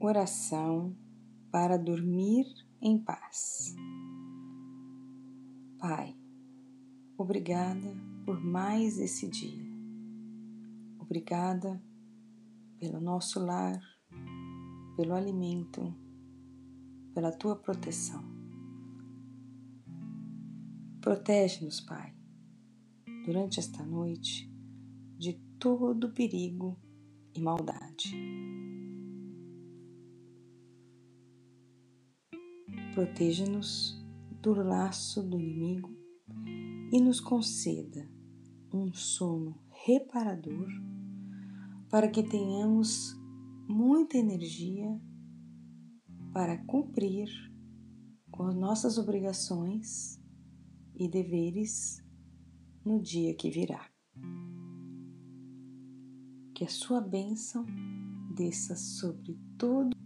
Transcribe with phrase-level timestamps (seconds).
[0.00, 0.96] Oração
[1.50, 2.46] para dormir
[2.80, 3.74] em paz.
[5.76, 6.16] Pai,
[7.16, 9.66] obrigada por mais esse dia.
[11.00, 11.82] Obrigada
[12.78, 13.80] pelo nosso lar,
[14.96, 15.92] pelo alimento,
[17.12, 18.22] pela tua proteção.
[21.00, 22.14] Protege-nos, Pai,
[23.24, 24.48] durante esta noite
[25.16, 26.78] de todo perigo
[27.34, 28.57] e maldade.
[32.98, 34.04] Proteja-nos
[34.42, 35.96] do laço do inimigo
[36.92, 38.10] e nos conceda
[38.74, 40.66] um sono reparador
[41.88, 43.16] para que tenhamos
[43.68, 45.00] muita energia
[46.32, 47.28] para cumprir
[48.32, 50.20] com as nossas obrigações
[50.96, 52.04] e deveres
[52.84, 53.88] no dia que virá.
[56.52, 57.64] Que a sua bênção
[58.34, 59.96] desça sobre todo